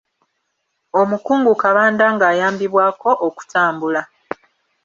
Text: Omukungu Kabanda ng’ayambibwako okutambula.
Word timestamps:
Omukungu 1.01 1.51
Kabanda 1.61 2.05
ng’ayambibwako 2.13 3.09
okutambula. 3.27 4.01